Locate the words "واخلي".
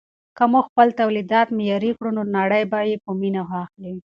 3.49-3.95